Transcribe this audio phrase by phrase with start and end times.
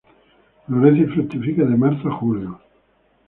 [0.65, 2.59] Florece y fructifica de marzo a julio.